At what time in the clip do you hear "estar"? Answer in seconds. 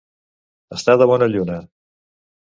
0.77-0.95